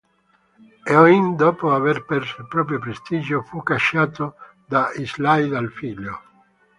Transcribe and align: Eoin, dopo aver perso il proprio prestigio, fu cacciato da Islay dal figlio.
Eoin, 0.95 1.23
dopo 1.43 1.65
aver 1.77 1.97
perso 2.09 2.41
il 2.41 2.47
proprio 2.47 2.79
prestigio, 2.79 3.43
fu 3.43 3.61
cacciato 3.61 4.33
da 4.65 4.91
Islay 4.95 5.47
dal 5.47 5.69
figlio. 5.71 6.19